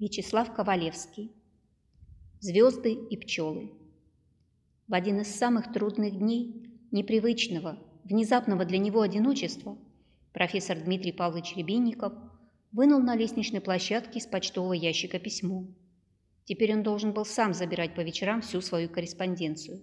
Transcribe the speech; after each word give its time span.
Вячеслав 0.00 0.54
Ковалевский. 0.54 1.30
Звезды 2.38 2.94
и 2.94 3.18
пчелы. 3.18 3.70
В 4.88 4.94
один 4.94 5.20
из 5.20 5.34
самых 5.34 5.74
трудных 5.74 6.16
дней 6.16 6.72
непривычного, 6.90 7.78
внезапного 8.04 8.64
для 8.64 8.78
него 8.78 9.02
одиночества 9.02 9.76
профессор 10.32 10.80
Дмитрий 10.80 11.12
Павлович 11.12 11.54
Рябинников 11.54 12.14
вынул 12.72 13.00
на 13.00 13.14
лестничной 13.14 13.60
площадке 13.60 14.20
из 14.20 14.26
почтового 14.26 14.72
ящика 14.72 15.18
письмо. 15.18 15.66
Теперь 16.46 16.72
он 16.72 16.82
должен 16.82 17.12
был 17.12 17.26
сам 17.26 17.52
забирать 17.52 17.94
по 17.94 18.00
вечерам 18.00 18.40
всю 18.40 18.62
свою 18.62 18.88
корреспонденцию. 18.88 19.82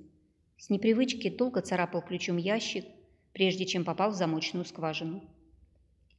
С 0.58 0.72
непривычки 0.72 1.30
долго 1.30 1.62
царапал 1.62 2.02
ключом 2.02 2.38
ящик, 2.38 2.86
прежде 3.34 3.68
чем 3.68 3.86
попал 3.86 4.10
в 4.10 4.16
замочную 4.16 4.66
скважину. 4.66 5.24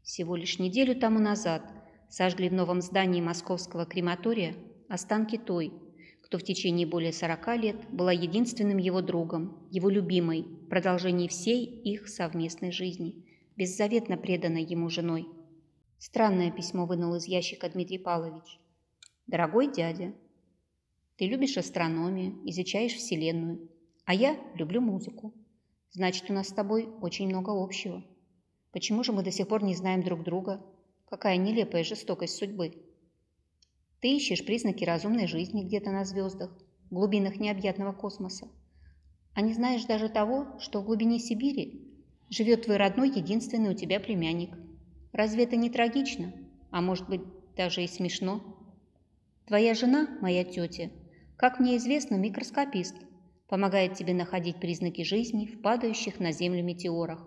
Всего 0.05 0.37
лишь 0.37 0.61
неделю 0.61 0.95
тому 0.95 1.19
назад– 1.19 1.69
сожгли 2.09 2.49
в 2.49 2.55
новом 2.55 2.81
здании 2.81 3.21
московского 3.21 3.85
крематория 3.85 4.55
останки 4.89 5.37
той, 5.37 5.73
кто 6.23 6.39
в 6.39 6.43
течение 6.43 6.87
более 6.87 7.13
40 7.13 7.57
лет 7.57 7.77
была 7.91 8.13
единственным 8.13 8.79
его 8.79 9.01
другом, 9.01 9.67
его 9.71 9.89
любимой, 9.89 10.43
в 10.43 10.69
продолжении 10.69 11.29
всей 11.29 11.65
их 11.65 12.09
совместной 12.09 12.73
жизни, 12.73 13.25
беззаветно 13.57 14.17
преданной 14.17 14.63
ему 14.63 14.89
женой. 14.91 15.27
Странное 15.99 16.51
письмо 16.51 16.87
вынул 16.87 17.15
из 17.15 17.27
ящика 17.27 17.69
Дмитрий 17.69 17.99
Павлович. 17.99 18.61
«Дорогой 19.27 19.73
дядя, 19.73 20.15
ты 21.17 21.27
любишь 21.27 21.57
астрономию, 21.57 22.39
изучаешь 22.49 22.95
Вселенную, 22.95 23.69
а 24.05 24.15
я 24.15 24.39
люблю 24.55 24.81
музыку. 24.81 25.35
Значит, 25.91 26.31
у 26.31 26.33
нас 26.33 26.49
с 26.49 26.53
тобой 26.53 26.89
очень 27.01 27.27
много 27.29 27.51
общего. 27.51 28.05
Почему 28.71 29.03
же 29.03 29.13
мы 29.13 29.23
до 29.23 29.31
сих 29.31 29.49
пор 29.49 29.65
не 29.65 29.75
знаем 29.75 30.03
друг 30.03 30.23
друга?» 30.23 30.65
Какая 31.11 31.39
нелепая 31.39 31.85
жестокость 31.85 32.37
судьбы. 32.37 32.75
Ты 34.01 34.17
ищешь 34.17 34.45
признаки 34.45 34.85
разумной 34.85 35.27
жизни 35.27 35.65
где-то 35.65 35.91
на 35.91 36.05
звездах, 36.05 36.51
в 36.91 36.95
глубинах 36.95 37.37
необъятного 37.37 37.93
космоса. 37.93 38.47
А 39.33 39.41
не 39.41 39.55
знаешь 39.55 39.87
даже 39.87 40.11
того, 40.11 40.59
что 40.61 40.81
в 40.81 40.85
глубине 40.85 41.19
Сибири 41.19 41.83
живет 42.29 42.67
твой 42.67 42.77
родной 42.77 43.09
единственный 43.09 43.71
у 43.71 43.75
тебя 43.75 44.01
племянник. 44.01 44.51
Разве 45.13 45.45
это 45.45 45.57
не 45.57 45.71
трагично? 45.71 46.35
А 46.71 46.83
может 46.83 47.09
быть, 47.09 47.23
даже 47.57 47.83
и 47.83 47.87
смешно? 47.87 48.43
Твоя 49.47 49.73
жена, 49.73 50.19
моя 50.21 50.45
тетя, 50.45 50.91
как 51.39 51.59
мне 51.59 51.79
известно, 51.79 52.17
микроскопист, 52.17 52.97
помогает 53.49 53.95
тебе 53.95 54.13
находить 54.13 54.61
признаки 54.61 55.05
жизни 55.05 55.47
в 55.47 55.63
падающих 55.63 56.21
на 56.21 56.33
Землю 56.33 56.63
метеорах. 56.63 57.27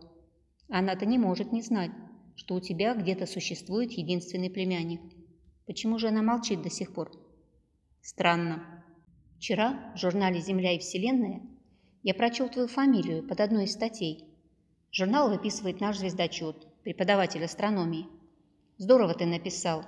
Она-то 0.70 1.08
не 1.08 1.18
может 1.18 1.52
не 1.52 1.64
знать, 1.64 1.92
что 2.42 2.56
у 2.56 2.60
тебя 2.60 2.96
где-то 2.96 3.28
существует 3.28 3.92
единственный 3.92 4.50
племянник. 4.50 5.00
Почему 5.68 6.00
же 6.00 6.08
она 6.08 6.24
молчит 6.24 6.64
до 6.64 6.72
сих 6.72 6.92
пор? 6.92 7.12
Странно. 8.02 8.84
Вчера 9.38 9.94
в 9.94 10.00
журнале 10.00 10.42
«Земля 10.42 10.72
и 10.72 10.80
Вселенная» 10.80 11.44
я 12.02 12.16
прочел 12.16 12.50
твою 12.50 12.68
фамилию 12.68 13.22
под 13.28 13.42
одной 13.42 13.66
из 13.66 13.74
статей. 13.74 14.26
Журнал 14.92 15.30
выписывает 15.30 15.82
наш 15.82 16.00
звездочет, 16.00 16.66
преподаватель 16.82 17.44
астрономии. 17.44 18.08
Здорово 18.80 19.14
ты 19.14 19.28
написал. 19.28 19.86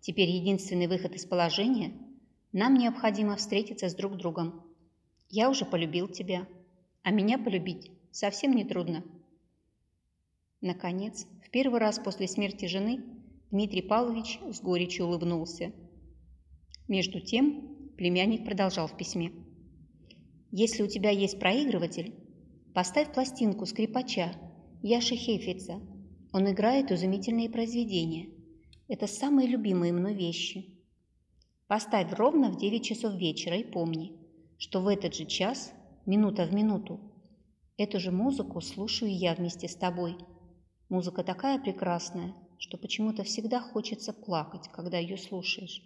Теперь 0.00 0.28
единственный 0.28 0.86
выход 0.86 1.14
из 1.14 1.24
положения– 1.24 1.94
нам 2.52 2.74
необходимо 2.74 3.36
встретиться 3.36 3.88
с 3.88 3.94
друг 3.94 4.18
другом. 4.18 4.62
Я 5.30 5.48
уже 5.48 5.64
полюбил 5.64 6.08
тебя, 6.08 6.46
а 7.02 7.10
меня 7.10 7.38
полюбить 7.38 7.90
совсем 8.10 8.54
не 8.54 8.66
трудно. 8.66 9.02
Наконец, 10.62 11.26
в 11.42 11.48
первый 11.50 11.80
раз 11.80 11.98
после 11.98 12.28
смерти 12.28 12.66
жены 12.66 13.02
Дмитрий 13.50 13.80
Павлович 13.80 14.38
с 14.52 14.60
горечью 14.60 15.06
улыбнулся. 15.06 15.72
Между 16.86 17.20
тем 17.20 17.90
племянник 17.96 18.44
продолжал 18.44 18.86
в 18.86 18.94
письме. 18.94 19.32
«Если 20.50 20.82
у 20.82 20.86
тебя 20.86 21.08
есть 21.10 21.40
проигрыватель, 21.40 22.14
поставь 22.74 23.10
пластинку 23.14 23.64
скрипача 23.64 24.32
Яши 24.82 25.16
Хейфица. 25.16 25.80
Он 26.32 26.50
играет 26.50 26.92
изумительные 26.92 27.48
произведения. 27.48 28.28
Это 28.86 29.06
самые 29.06 29.48
любимые 29.48 29.94
мной 29.94 30.12
вещи. 30.12 30.66
Поставь 31.68 32.12
ровно 32.12 32.50
в 32.50 32.58
9 32.58 32.84
часов 32.84 33.14
вечера 33.14 33.56
и 33.56 33.64
помни, 33.64 34.12
что 34.58 34.82
в 34.82 34.88
этот 34.88 35.14
же 35.14 35.24
час, 35.24 35.72
минута 36.04 36.44
в 36.44 36.52
минуту, 36.52 37.00
эту 37.78 37.98
же 37.98 38.10
музыку 38.10 38.60
слушаю 38.60 39.10
я 39.10 39.34
вместе 39.34 39.66
с 39.66 39.74
тобой– 39.74 40.18
Музыка 40.90 41.24
такая 41.24 41.58
прекрасная, 41.58 42.34
что 42.58 42.76
почему-то 42.76 43.22
всегда 43.22 43.60
хочется 43.60 44.12
плакать, 44.12 44.68
когда 44.72 44.98
ее 44.98 45.16
слушаешь. 45.16 45.82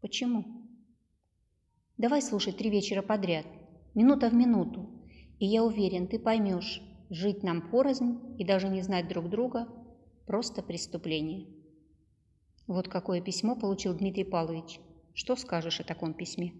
Почему? 0.00 0.66
Давай 1.98 2.20
слушать 2.22 2.56
три 2.56 2.70
вечера 2.70 3.02
подряд, 3.02 3.46
минута 3.94 4.28
в 4.28 4.34
минуту, 4.34 4.90
и 5.38 5.46
я 5.46 5.62
уверен, 5.62 6.08
ты 6.08 6.18
поймешь, 6.18 6.82
жить 7.10 7.44
нам 7.44 7.70
порознь 7.70 8.18
и 8.38 8.44
даже 8.44 8.68
не 8.68 8.82
знать 8.82 9.06
друг 9.06 9.28
друга– 9.28 9.68
просто 10.28 10.62
преступление. 10.62 11.46
Вот 12.66 12.88
какое 12.88 13.22
письмо 13.22 13.56
получил 13.56 13.94
Дмитрий 13.94 14.24
Павлович. 14.24 14.78
Что 15.14 15.36
скажешь 15.36 15.80
о 15.80 15.84
таком 15.84 16.12
письме? 16.12 16.52